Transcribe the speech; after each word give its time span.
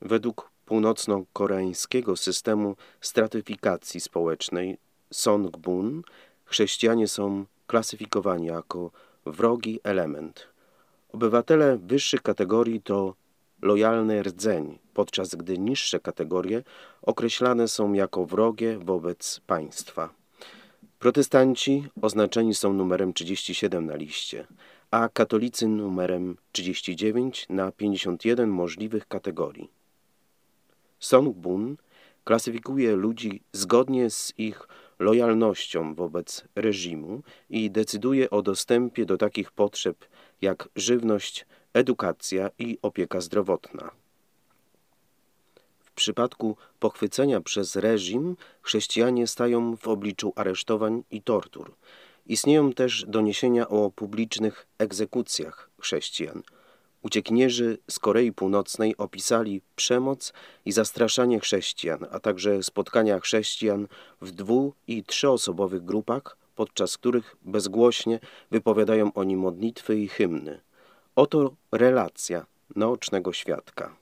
Według 0.00 0.50
północno-koreańskiego 0.66 2.16
systemu 2.16 2.76
stratyfikacji 3.00 4.00
społecznej 4.00 4.78
Songbun 5.12 6.02
chrześcijanie 6.44 7.08
są 7.08 7.44
klasyfikowani 7.66 8.46
jako 8.46 8.90
wrogi 9.26 9.80
element. 9.84 10.46
Obywatele 11.12 11.78
wyższych 11.78 12.22
kategorii 12.22 12.82
to 12.82 13.14
lojalny 13.62 14.22
rdzeń, 14.22 14.78
podczas 14.94 15.34
gdy 15.34 15.58
niższe 15.58 16.00
kategorie 16.00 16.62
określane 17.02 17.68
są 17.68 17.92
jako 17.92 18.26
wrogie 18.26 18.78
wobec 18.78 19.40
państwa. 19.46 20.14
Protestanci 20.98 21.84
oznaczeni 22.02 22.54
są 22.54 22.72
numerem 22.72 23.12
37 23.12 23.86
na 23.86 23.96
liście, 23.96 24.46
a 24.90 25.08
katolicy 25.08 25.68
numerem 25.68 26.36
39 26.52 27.46
na 27.48 27.72
51 27.72 28.50
możliwych 28.50 29.08
kategorii. 29.08 29.75
Songbun 31.06 31.76
klasyfikuje 32.24 32.96
ludzi 32.96 33.42
zgodnie 33.52 34.10
z 34.10 34.32
ich 34.38 34.68
lojalnością 34.98 35.94
wobec 35.94 36.44
reżimu 36.54 37.22
i 37.50 37.70
decyduje 37.70 38.30
o 38.30 38.42
dostępie 38.42 39.06
do 39.06 39.16
takich 39.16 39.50
potrzeb 39.52 39.96
jak 40.42 40.68
żywność, 40.76 41.46
edukacja 41.72 42.50
i 42.58 42.78
opieka 42.82 43.20
zdrowotna. 43.20 43.90
W 45.80 45.92
przypadku 45.92 46.56
pochwycenia 46.78 47.40
przez 47.40 47.76
reżim 47.76 48.36
chrześcijanie 48.62 49.26
stają 49.26 49.76
w 49.76 49.88
obliczu 49.88 50.32
aresztowań 50.36 51.02
i 51.10 51.22
tortur. 51.22 51.74
Istnieją 52.26 52.72
też 52.72 53.04
doniesienia 53.08 53.68
o 53.68 53.90
publicznych 53.90 54.66
egzekucjach 54.78 55.70
chrześcijan. 55.80 56.42
Uciekinierzy 57.06 57.78
z 57.90 57.98
Korei 57.98 58.32
Północnej 58.32 58.96
opisali 58.96 59.62
przemoc 59.76 60.32
i 60.64 60.72
zastraszanie 60.72 61.40
chrześcijan, 61.40 62.06
a 62.10 62.20
także 62.20 62.62
spotkania 62.62 63.20
chrześcijan 63.20 63.88
w 64.20 64.30
dwu- 64.30 64.72
i 64.86 65.04
trzyosobowych 65.04 65.84
grupach, 65.84 66.36
podczas 66.54 66.98
których 66.98 67.36
bezgłośnie 67.42 68.20
wypowiadają 68.50 69.12
oni 69.12 69.36
modlitwy 69.36 69.98
i 69.98 70.08
hymny. 70.08 70.60
Oto 71.16 71.54
relacja 71.72 72.46
naocznego 72.76 73.32
świadka. 73.32 73.96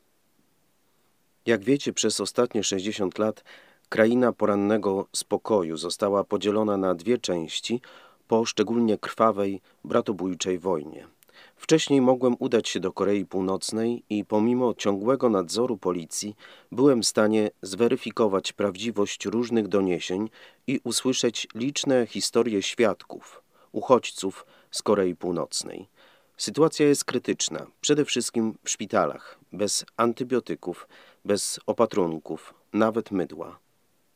Jak 1.47 1.65
wiecie, 1.65 1.93
przez 1.93 2.21
ostatnie 2.21 2.63
60 2.63 3.19
lat 3.19 3.45
kraina 3.89 4.33
porannego 4.33 5.07
spokoju 5.13 5.77
została 5.77 6.25
podzielona 6.25 6.77
na 6.77 6.95
dwie 6.95 7.19
części 7.19 7.81
po 8.29 8.45
szczególnie 8.45 8.99
krwawej, 8.99 9.61
bratobójczej 9.85 10.59
wojnie. 10.59 11.14
Wcześniej 11.57 12.01
mogłem 12.01 12.37
udać 12.39 12.69
się 12.69 12.81
do 12.81 12.93
Korei 12.93 13.27
Północnej 13.27 14.05
i 14.11 14.25
pomimo 14.25 14.75
ciągłego 14.75 15.29
nadzoru 15.29 15.77
policji 15.77 16.37
byłem 16.73 17.03
w 17.03 17.07
stanie 17.07 17.51
zweryfikować 17.63 18.53
prawdziwość 18.53 19.27
różnych 19.27 19.69
doniesień 19.69 20.31
i 20.67 20.81
usłyszeć 20.85 21.49
liczne 21.55 22.07
historie 22.07 22.63
świadków, 22.63 23.43
uchodźców 23.73 24.47
z 24.71 24.83
Korei 24.83 25.17
Północnej. 25.17 25.89
Sytuacja 26.37 26.87
jest 26.87 27.05
krytyczna, 27.05 27.67
przede 27.81 28.05
wszystkim 28.05 28.59
w 28.65 28.71
szpitalach, 28.71 29.39
bez 29.53 29.85
antybiotyków, 29.97 30.89
bez 31.25 31.61
opatrunków, 31.67 32.55
nawet 32.73 33.11
mydła. 33.11 33.59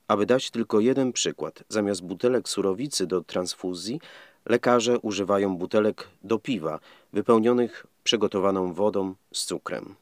Aby 0.09 0.27
dać 0.27 0.51
tylko 0.51 0.81
jeden 0.81 1.13
przykład, 1.13 1.65
zamiast 1.69 2.03
butelek 2.03 2.49
surowicy 2.49 3.07
do 3.07 3.21
transfuzji, 3.21 4.01
lekarze 4.49 4.99
używają 4.99 5.57
butelek 5.57 6.09
do 6.25 6.39
piwa, 6.39 6.81
wypełnionych 7.13 7.87
przygotowaną 8.05 8.73
wodą 8.73 9.15
z 9.33 9.45
cukrem. 9.45 9.95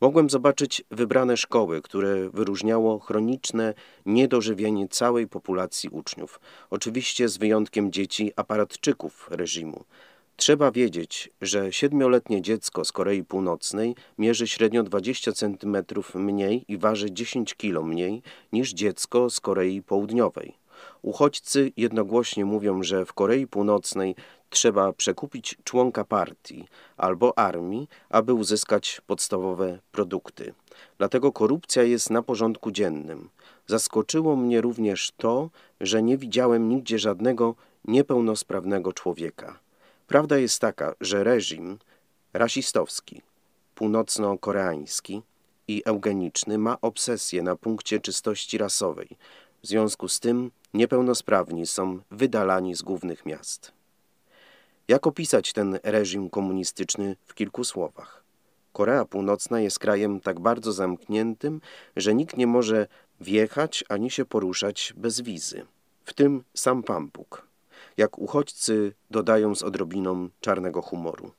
Mogłem 0.00 0.30
zobaczyć 0.30 0.84
wybrane 0.90 1.36
szkoły, 1.36 1.82
które 1.82 2.30
wyróżniało 2.30 2.98
chroniczne 2.98 3.74
niedożywienie 4.06 4.88
całej 4.88 5.28
populacji 5.28 5.88
uczniów, 5.88 6.40
oczywiście 6.70 7.28
z 7.28 7.36
wyjątkiem 7.36 7.92
dzieci 7.92 8.32
aparatczyków 8.36 9.28
reżimu. 9.30 9.84
Trzeba 10.36 10.70
wiedzieć, 10.70 11.30
że 11.40 11.72
siedmioletnie 11.72 12.42
dziecko 12.42 12.84
z 12.84 12.92
Korei 12.92 13.24
Północnej 13.24 13.94
mierzy 14.18 14.48
średnio 14.48 14.82
20 14.82 15.32
cm 15.32 15.76
mniej 16.14 16.64
i 16.68 16.78
waży 16.78 17.12
10 17.12 17.54
kg 17.54 17.82
mniej 17.82 18.22
niż 18.52 18.72
dziecko 18.72 19.30
z 19.30 19.40
Korei 19.40 19.82
Południowej. 19.82 20.63
Uchodźcy 21.04 21.72
jednogłośnie 21.76 22.44
mówią, 22.44 22.82
że 22.82 23.04
w 23.04 23.12
Korei 23.12 23.46
Północnej 23.46 24.14
trzeba 24.50 24.92
przekupić 24.92 25.56
członka 25.64 26.04
partii 26.04 26.68
albo 26.96 27.38
armii, 27.38 27.88
aby 28.08 28.34
uzyskać 28.34 29.00
podstawowe 29.06 29.78
produkty. 29.92 30.54
Dlatego 30.98 31.32
korupcja 31.32 31.82
jest 31.82 32.10
na 32.10 32.22
porządku 32.22 32.70
dziennym. 32.70 33.28
Zaskoczyło 33.66 34.36
mnie 34.36 34.60
również 34.60 35.12
to, 35.16 35.50
że 35.80 36.02
nie 36.02 36.18
widziałem 36.18 36.68
nigdzie 36.68 36.98
żadnego 36.98 37.54
niepełnosprawnego 37.84 38.92
człowieka. 38.92 39.58
Prawda 40.06 40.38
jest 40.38 40.60
taka, 40.60 40.94
że 41.00 41.24
reżim 41.24 41.78
rasistowski, 42.32 43.22
północno-koreański 43.74 45.22
i 45.68 45.82
eugeniczny 45.84 46.58
ma 46.58 46.80
obsesję 46.80 47.42
na 47.42 47.56
punkcie 47.56 48.00
czystości 48.00 48.58
rasowej. 48.58 49.08
W 49.62 49.66
związku 49.66 50.08
z 50.08 50.20
tym 50.20 50.50
niepełnosprawni 50.74 51.66
są 51.66 51.98
wydalani 52.10 52.74
z 52.74 52.82
głównych 52.82 53.26
miast. 53.26 53.72
Jak 54.88 55.06
opisać 55.06 55.52
ten 55.52 55.78
reżim 55.82 56.30
komunistyczny 56.30 57.16
w 57.26 57.34
kilku 57.34 57.64
słowach? 57.64 58.24
Korea 58.72 59.04
Północna 59.04 59.60
jest 59.60 59.78
krajem 59.78 60.20
tak 60.20 60.40
bardzo 60.40 60.72
zamkniętym, 60.72 61.60
że 61.96 62.14
nikt 62.14 62.36
nie 62.36 62.46
może 62.46 62.86
wjechać 63.20 63.84
ani 63.88 64.10
się 64.10 64.24
poruszać 64.24 64.94
bez 64.96 65.20
wizy. 65.20 65.66
W 66.04 66.12
tym 66.12 66.44
sam 66.54 66.82
Pampuk 66.82 67.54
jak 67.96 68.18
uchodźcy 68.18 68.94
dodają 69.10 69.54
z 69.54 69.62
odrobiną 69.62 70.28
czarnego 70.40 70.82
humoru. 70.82 71.32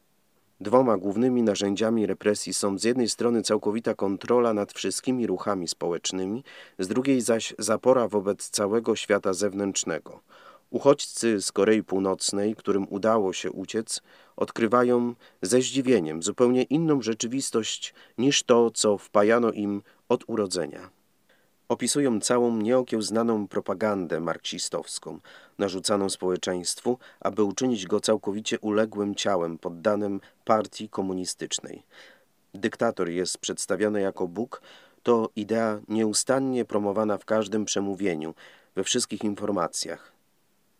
Dwoma 0.59 0.97
głównymi 0.97 1.43
narzędziami 1.43 2.05
represji 2.05 2.53
są 2.53 2.77
z 2.77 2.83
jednej 2.83 3.09
strony 3.09 3.41
całkowita 3.41 3.95
kontrola 3.95 4.53
nad 4.53 4.73
wszystkimi 4.73 5.27
ruchami 5.27 5.67
społecznymi, 5.67 6.43
z 6.79 6.87
drugiej 6.87 7.21
zaś 7.21 7.53
zapora 7.59 8.07
wobec 8.07 8.49
całego 8.49 8.95
świata 8.95 9.33
zewnętrznego. 9.33 10.19
Uchodźcy 10.69 11.41
z 11.41 11.51
Korei 11.51 11.83
Północnej, 11.83 12.55
którym 12.55 12.87
udało 12.89 13.33
się 13.33 13.51
uciec, 13.51 14.01
odkrywają 14.35 15.15
ze 15.41 15.61
zdziwieniem 15.61 16.23
zupełnie 16.23 16.63
inną 16.63 17.01
rzeczywistość 17.01 17.93
niż 18.17 18.43
to, 18.43 18.71
co 18.71 18.97
wpajano 18.97 19.51
im 19.51 19.81
od 20.09 20.23
urodzenia 20.27 20.94
opisują 21.69 22.21
całą 22.21 22.57
nieokiełznaną 22.57 23.47
propagandę 23.47 24.19
marksistowską, 24.19 25.19
narzucaną 25.57 26.09
społeczeństwu, 26.09 26.97
aby 27.19 27.43
uczynić 27.43 27.87
go 27.87 27.99
całkowicie 27.99 28.59
uległym 28.59 29.15
ciałem 29.15 29.57
poddanym 29.57 30.21
partii 30.45 30.89
komunistycznej. 30.89 31.83
Dyktator 32.53 33.09
jest 33.09 33.37
przedstawiany 33.37 34.01
jako 34.01 34.27
Bóg, 34.27 34.61
to 35.03 35.29
idea 35.35 35.79
nieustannie 35.87 36.65
promowana 36.65 37.17
w 37.17 37.25
każdym 37.25 37.65
przemówieniu, 37.65 38.33
we 38.75 38.83
wszystkich 38.83 39.23
informacjach. 39.23 40.11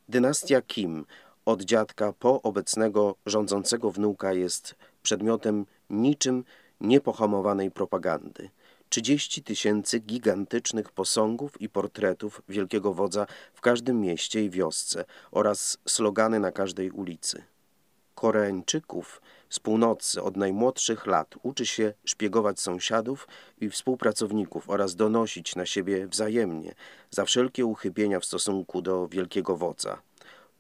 Dynastia 0.10 0.62
Kim 0.62 1.06
od 1.46 1.62
dziadka 1.62 2.14
po 2.14 2.42
obecnego 2.42 3.16
rządzącego 3.26 3.92
wnuka 3.92 4.34
jest 4.34 4.76
przedmiotem 5.04 5.66
niczym 5.90 6.44
niepohamowanej 6.82 7.72
propagandy. 7.72 8.50
30 8.90 9.44
tysięcy 9.44 10.00
gigantycznych 10.00 10.92
posągów 10.92 11.62
i 11.62 11.70
portretów 11.70 12.42
wielkiego 12.50 12.94
wodza 12.94 13.28
w 13.54 13.62
każdym 13.62 14.02
mieście 14.02 14.44
i 14.44 14.50
wiosce 14.50 15.06
oraz 15.32 15.78
slogany 15.88 16.40
na 16.40 16.52
każdej 16.52 16.92
ulicy. 16.92 17.44
Koreańczyków 18.16 19.22
z 19.50 19.60
północy 19.60 20.22
od 20.22 20.38
najmłodszych 20.38 21.06
lat 21.06 21.36
uczy 21.44 21.66
się 21.66 21.94
szpiegować 22.06 22.60
sąsiadów 22.60 23.28
i 23.62 23.70
współpracowników 23.70 24.70
oraz 24.70 24.96
donosić 24.96 25.56
na 25.56 25.66
siebie 25.66 26.08
wzajemnie 26.08 26.74
za 27.10 27.26
wszelkie 27.26 27.66
uchybienia 27.66 28.20
w 28.20 28.26
stosunku 28.26 28.82
do 28.82 29.08
wielkiego 29.08 29.58
wodza. 29.58 30.02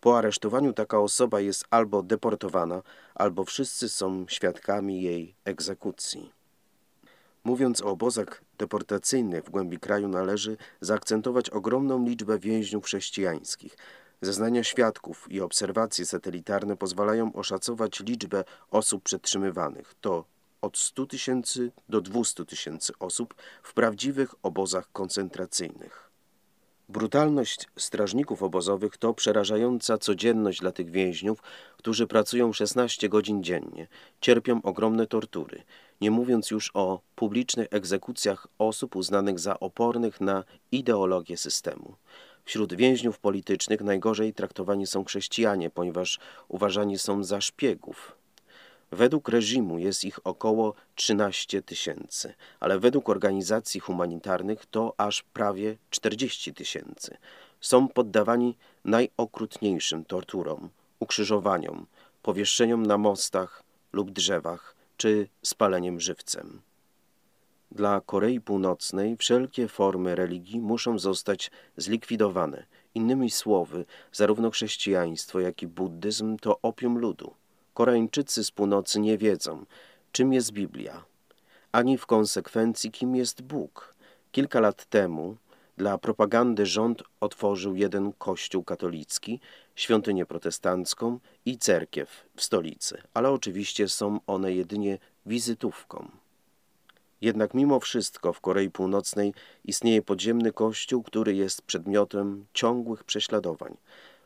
Po 0.01 0.17
aresztowaniu 0.17 0.73
taka 0.73 0.99
osoba 0.99 1.39
jest 1.39 1.65
albo 1.69 2.03
deportowana, 2.03 2.81
albo 3.15 3.45
wszyscy 3.45 3.89
są 3.89 4.25
świadkami 4.29 5.01
jej 5.01 5.35
egzekucji. 5.45 6.34
Mówiąc 7.45 7.81
o 7.81 7.85
obozach 7.85 8.43
deportacyjnych 8.57 9.43
w 9.43 9.49
głębi 9.49 9.79
kraju 9.79 10.07
należy 10.07 10.57
zaakcentować 10.81 11.49
ogromną 11.49 12.05
liczbę 12.05 12.39
więźniów 12.39 12.85
chrześcijańskich. 12.85 13.77
Zeznania 14.21 14.63
świadków 14.63 15.31
i 15.31 15.41
obserwacje 15.41 16.05
satelitarne 16.05 16.77
pozwalają 16.77 17.33
oszacować 17.33 17.99
liczbę 17.99 18.43
osób 18.71 19.03
przetrzymywanych. 19.03 19.95
To 20.01 20.25
od 20.61 20.77
100 20.77 21.05
tysięcy 21.05 21.71
do 21.89 22.01
200 22.01 22.45
tysięcy 22.45 22.93
osób 22.99 23.35
w 23.63 23.73
prawdziwych 23.73 24.35
obozach 24.43 24.91
koncentracyjnych. 24.91 26.05
Brutalność 26.89 27.67
strażników 27.77 28.43
obozowych 28.43 28.97
to 28.97 29.13
przerażająca 29.13 29.97
codzienność 29.97 30.59
dla 30.59 30.71
tych 30.71 30.91
więźniów, 30.91 31.43
którzy 31.77 32.07
pracują 32.07 32.53
16 32.53 33.09
godzin 33.09 33.43
dziennie, 33.43 33.87
cierpią 34.21 34.61
ogromne 34.61 35.07
tortury. 35.07 35.63
Nie 36.01 36.11
mówiąc 36.11 36.51
już 36.51 36.71
o 36.73 36.99
publicznych 37.15 37.67
egzekucjach 37.71 38.47
osób 38.59 38.95
uznanych 38.95 39.39
za 39.39 39.59
opornych 39.59 40.21
na 40.21 40.43
ideologię 40.71 41.37
systemu. 41.37 41.95
Wśród 42.45 42.73
więźniów 42.73 43.19
politycznych 43.19 43.81
najgorzej 43.81 44.33
traktowani 44.33 44.87
są 44.87 45.05
chrześcijanie, 45.05 45.69
ponieważ 45.69 46.19
uważani 46.47 46.99
są 46.99 47.23
za 47.23 47.41
szpiegów. 47.41 48.15
Według 48.91 49.29
reżimu 49.29 49.79
jest 49.79 50.03
ich 50.03 50.19
około 50.27 50.73
13 50.95 51.61
tysięcy, 51.61 52.33
ale 52.59 52.79
według 52.79 53.09
organizacji 53.09 53.79
humanitarnych 53.79 54.65
to 54.65 54.93
aż 54.97 55.23
prawie 55.23 55.77
40 55.89 56.53
tysięcy. 56.53 57.17
Są 57.61 57.87
poddawani 57.87 58.57
najokrutniejszym 58.85 60.05
torturom, 60.05 60.69
ukrzyżowaniom, 60.99 61.85
powieszczeniom 62.21 62.85
na 62.85 62.97
mostach 62.97 63.63
lub 63.93 64.11
drzewach 64.11 64.74
czy 64.97 65.27
spaleniem 65.43 65.99
żywcem. 65.99 66.61
Dla 67.71 68.01
Korei 68.01 68.41
Północnej 68.41 69.17
wszelkie 69.17 69.67
formy 69.67 70.15
religii 70.15 70.59
muszą 70.59 70.99
zostać 70.99 71.51
zlikwidowane. 71.77 72.65
Innymi 72.95 73.31
słowy, 73.31 73.85
zarówno 74.11 74.51
chrześcijaństwo, 74.51 75.39
jak 75.39 75.61
i 75.61 75.67
buddyzm 75.67 76.37
to 76.37 76.59
opium 76.61 76.97
ludu. 76.97 77.33
Koreańczycy 77.73 78.43
z 78.43 78.51
północy 78.51 78.99
nie 78.99 79.17
wiedzą, 79.17 79.65
czym 80.11 80.33
jest 80.33 80.51
Biblia, 80.51 81.05
ani 81.71 81.97
w 81.97 82.05
konsekwencji, 82.05 82.91
kim 82.91 83.15
jest 83.15 83.41
Bóg. 83.41 83.95
Kilka 84.31 84.59
lat 84.59 84.85
temu 84.85 85.37
dla 85.77 85.97
propagandy 85.97 86.65
rząd 86.65 87.03
otworzył 87.19 87.75
jeden 87.75 88.13
kościół 88.13 88.63
katolicki, 88.63 89.39
świątynię 89.75 90.25
protestancką 90.25 91.19
i 91.45 91.57
cerkiew 91.57 92.25
w 92.35 92.43
stolicy, 92.43 93.01
ale 93.13 93.31
oczywiście 93.31 93.89
są 93.89 94.19
one 94.27 94.53
jedynie 94.53 94.97
wizytówką. 95.25 96.11
Jednak 97.21 97.53
mimo 97.53 97.79
wszystko 97.79 98.33
w 98.33 98.41
Korei 98.41 98.69
Północnej 98.69 99.33
istnieje 99.63 100.01
podziemny 100.01 100.51
kościół, 100.51 101.03
który 101.03 101.35
jest 101.35 101.61
przedmiotem 101.61 102.45
ciągłych 102.53 103.03
prześladowań. 103.03 103.77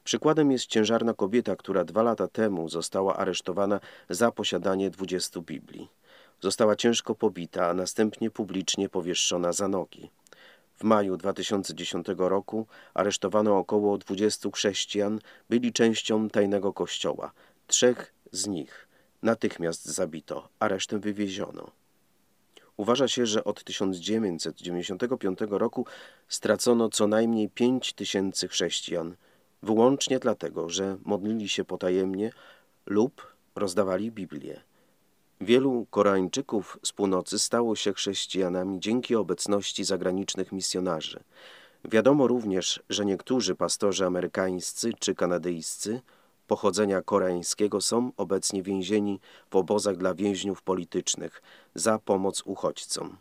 Przykładem 0.04 0.52
jest 0.52 0.66
ciężarna 0.66 1.14
kobieta, 1.14 1.56
która 1.56 1.86
dwa 1.86 2.04
lata 2.04 2.28
temu 2.28 2.70
została 2.70 3.18
aresztowana 3.18 3.80
za 4.10 4.32
posiadanie 4.32 4.90
dwudziestu 4.90 5.42
Biblii. 5.42 5.88
Została 6.42 6.76
ciężko 6.76 7.16
pobita, 7.16 7.68
a 7.68 7.74
następnie 7.74 8.32
publicznie 8.32 8.90
powieszczona 8.90 9.52
za 9.54 9.68
nogi. 9.68 10.10
W 10.80 10.84
maju 10.84 11.18
2010 11.18 12.08
roku 12.18 12.68
aresztowano 12.94 13.58
około 13.58 13.98
20 13.98 14.50
chrześcijan, 14.54 15.20
byli 15.50 15.74
częścią 15.74 16.30
tajnego 16.30 16.74
kościoła. 16.74 17.32
Trzech 17.68 18.14
z 18.32 18.48
nich 18.48 18.88
natychmiast 19.24 19.86
zabito, 19.86 20.50
a 20.60 20.68
resztę 20.68 21.00
wywieziono. 21.00 21.72
Uważa 22.78 23.08
się, 23.08 23.26
że 23.26 23.44
od 23.44 23.64
1995 23.64 25.40
roku 25.50 25.86
stracono 26.28 26.90
co 26.90 27.08
najmniej 27.08 27.50
5 27.50 27.94
tysięcy 27.94 28.48
chrześcijan, 28.48 29.16
wyłącznie 29.64 30.20
dlatego, 30.20 30.70
że 30.70 30.98
modlili 31.06 31.50
się 31.50 31.66
potajemnie 31.66 32.32
lub 32.86 33.34
rozdawali 33.56 34.12
Biblię. 34.12 34.69
Wielu 35.42 35.88
Koreańczyków 35.90 36.78
z 36.84 36.92
północy 36.92 37.40
stało 37.40 37.76
się 37.76 37.94
chrześcijanami 37.94 38.80
dzięki 38.80 39.16
obecności 39.16 39.84
zagranicznych 39.84 40.52
misjonarzy. 40.52 41.20
Wiadomo 41.86 42.28
również, 42.28 42.84
że 42.90 43.06
niektórzy 43.06 43.56
pastorzy 43.56 44.06
amerykańscy 44.06 44.92
czy 45.00 45.16
kanadyjscy 45.16 46.02
pochodzenia 46.48 47.02
koreańskiego 47.02 47.82
są 47.82 48.12
obecnie 48.18 48.64
więzieni 48.64 49.20
w 49.50 49.56
obozach 49.56 49.98
dla 49.98 50.14
więźniów 50.14 50.62
politycznych 50.62 51.42
za 51.76 52.00
pomoc 52.00 52.42
uchodźcom. 52.46 53.18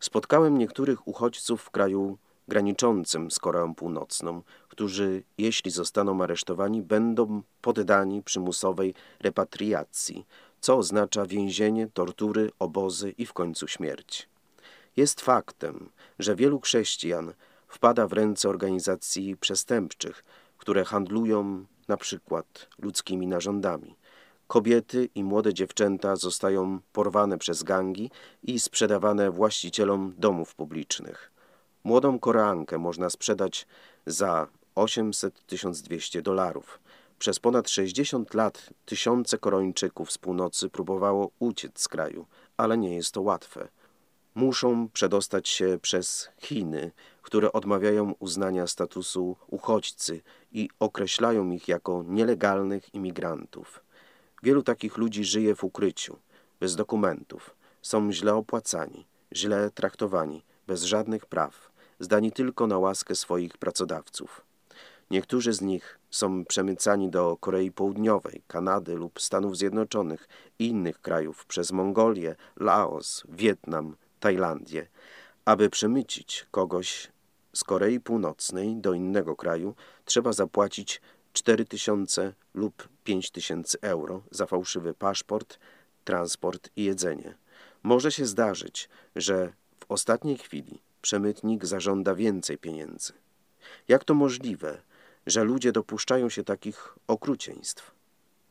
Spotkałem 0.00 0.58
niektórych 0.58 1.08
uchodźców 1.08 1.62
w 1.62 1.70
kraju 1.70 2.18
graniczącym 2.48 3.30
z 3.30 3.38
Koreą 3.38 3.74
Północną, 3.74 4.42
którzy, 4.68 5.22
jeśli 5.38 5.70
zostaną 5.70 6.22
aresztowani, 6.22 6.82
będą 6.82 7.42
poddani 7.60 8.22
przymusowej 8.22 8.94
repatriacji, 9.20 10.26
co 10.62 10.76
oznacza 10.76 11.26
więzienie, 11.26 11.88
tortury, 11.94 12.50
obozy 12.58 13.10
i 13.10 13.26
w 13.26 13.32
końcu 13.32 13.68
śmierć. 13.68 14.28
Jest 14.96 15.20
faktem, 15.20 15.88
że 16.18 16.36
wielu 16.36 16.60
chrześcijan 16.60 17.34
wpada 17.68 18.06
w 18.06 18.12
ręce 18.12 18.48
organizacji 18.48 19.36
przestępczych, 19.36 20.24
które 20.58 20.84
handlują 20.84 21.64
na 21.88 21.96
przykład 21.96 22.68
ludzkimi 22.78 23.26
narządami. 23.26 23.96
Kobiety 24.46 25.08
i 25.14 25.24
młode 25.24 25.54
dziewczęta 25.54 26.16
zostają 26.16 26.80
porwane 26.92 27.38
przez 27.38 27.62
gangi 27.62 28.10
i 28.42 28.60
sprzedawane 28.60 29.30
właścicielom 29.30 30.14
domów 30.18 30.54
publicznych. 30.54 31.32
Młodą 31.84 32.18
Koreankę 32.18 32.78
można 32.78 33.10
sprzedać 33.10 33.66
za 34.06 34.46
800-1200 34.76 36.22
dolarów. 36.22 36.80
Przez 37.22 37.38
ponad 37.38 37.70
60 37.70 38.34
lat 38.34 38.70
tysiące 38.84 39.38
Koreańczyków 39.38 40.12
z 40.12 40.18
północy 40.18 40.68
próbowało 40.68 41.30
uciec 41.38 41.80
z 41.80 41.88
kraju, 41.88 42.26
ale 42.56 42.78
nie 42.78 42.96
jest 42.96 43.14
to 43.14 43.22
łatwe. 43.22 43.68
Muszą 44.34 44.88
przedostać 44.88 45.48
się 45.48 45.78
przez 45.82 46.28
Chiny, 46.38 46.90
które 47.22 47.52
odmawiają 47.52 48.14
uznania 48.18 48.66
statusu 48.66 49.36
uchodźcy 49.46 50.22
i 50.52 50.68
określają 50.80 51.50
ich 51.50 51.68
jako 51.68 52.04
nielegalnych 52.08 52.94
imigrantów. 52.94 53.84
Wielu 54.42 54.62
takich 54.62 54.96
ludzi 54.96 55.24
żyje 55.24 55.54
w 55.54 55.64
ukryciu, 55.64 56.18
bez 56.60 56.76
dokumentów, 56.76 57.56
są 57.82 58.12
źle 58.12 58.34
opłacani, 58.34 59.06
źle 59.32 59.70
traktowani, 59.70 60.44
bez 60.66 60.82
żadnych 60.82 61.26
praw, 61.26 61.70
zdani 61.98 62.32
tylko 62.32 62.66
na 62.66 62.78
łaskę 62.78 63.14
swoich 63.14 63.58
pracodawców. 63.58 64.44
Niektórzy 65.10 65.52
z 65.52 65.60
nich 65.60 66.01
są 66.12 66.44
przemycani 66.44 67.10
do 67.10 67.36
Korei 67.36 67.72
Południowej, 67.72 68.42
Kanady 68.46 68.94
lub 68.94 69.20
Stanów 69.20 69.56
Zjednoczonych 69.56 70.28
i 70.58 70.66
innych 70.66 71.00
krajów 71.00 71.46
przez 71.46 71.72
Mongolię, 71.72 72.36
Laos, 72.56 73.22
Wietnam, 73.28 73.96
Tajlandię. 74.20 74.86
Aby 75.44 75.70
przemycić 75.70 76.46
kogoś 76.50 77.12
z 77.52 77.64
Korei 77.64 78.00
Północnej 78.00 78.76
do 78.76 78.94
innego 78.94 79.36
kraju, 79.36 79.74
trzeba 80.04 80.32
zapłacić 80.32 81.00
4000 81.32 82.34
lub 82.54 82.88
5000 83.04 83.78
euro 83.80 84.22
za 84.30 84.46
fałszywy 84.46 84.94
paszport, 84.94 85.58
transport 86.04 86.70
i 86.76 86.84
jedzenie. 86.84 87.34
Może 87.82 88.12
się 88.12 88.26
zdarzyć, 88.26 88.88
że 89.16 89.52
w 89.80 89.84
ostatniej 89.88 90.38
chwili 90.38 90.82
przemytnik 91.02 91.66
zażąda 91.66 92.14
więcej 92.14 92.58
pieniędzy. 92.58 93.12
Jak 93.88 94.04
to 94.04 94.14
możliwe, 94.14 94.82
że 95.26 95.44
ludzie 95.44 95.72
dopuszczają 95.72 96.28
się 96.28 96.44
takich 96.44 96.94
okrucieństw. 97.06 97.90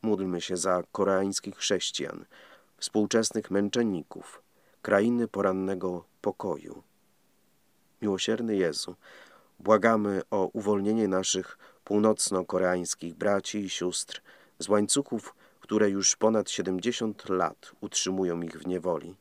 Módlmy 0.01 0.41
się 0.41 0.57
za 0.57 0.83
koreańskich 0.91 1.55
chrześcijan, 1.55 2.25
współczesnych 2.77 3.51
męczenników, 3.51 4.41
krainy 4.81 5.27
porannego 5.27 6.05
pokoju. 6.21 6.83
Miłosierny 8.01 8.55
Jezu, 8.55 8.95
błagamy 9.59 10.21
o 10.31 10.49
uwolnienie 10.53 11.07
naszych 11.07 11.57
północno-koreańskich 11.83 13.15
braci 13.15 13.59
i 13.59 13.69
sióstr 13.69 14.21
z 14.59 14.69
łańcuchów, 14.69 15.35
które 15.59 15.89
już 15.89 16.15
ponad 16.15 16.49
70 16.49 17.29
lat 17.29 17.71
utrzymują 17.81 18.41
ich 18.41 18.59
w 18.59 18.67
niewoli. 18.67 19.15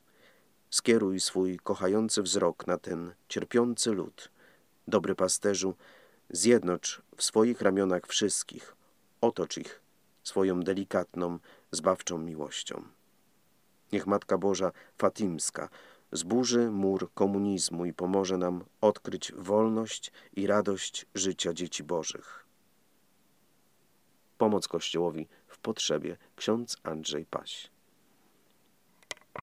Skieruj 0.70 1.20
swój 1.20 1.58
kochający 1.58 2.22
wzrok 2.22 2.66
na 2.66 2.78
ten 2.78 3.12
cierpiący 3.28 3.90
lud. 3.90 4.30
Dobry 4.88 5.14
pasterzu, 5.14 5.74
Zjednocz 6.32 7.02
w 7.16 7.22
swoich 7.22 7.60
ramionach 7.60 8.06
wszystkich, 8.06 8.76
otocz 9.20 9.56
ich 9.56 9.80
swoją 10.22 10.60
delikatną, 10.60 11.38
zbawczą 11.70 12.18
miłością. 12.18 12.82
Niech 13.92 14.06
Matka 14.06 14.38
Boża 14.38 14.72
Fatimska 14.98 15.68
zburzy 16.12 16.70
mur 16.70 17.12
komunizmu 17.14 17.84
i 17.84 17.92
pomoże 17.92 18.36
nam 18.36 18.64
odkryć 18.80 19.32
wolność 19.32 20.12
i 20.32 20.46
radość 20.46 21.06
życia 21.14 21.52
dzieci 21.52 21.84
Bożych. 21.84 22.46
Pomoc 24.38 24.68
Kościołowi 24.68 25.28
w 25.46 25.58
potrzebie 25.58 26.16
ksiądz 26.36 26.76
Andrzej 26.82 27.26
Paś. 27.26 27.70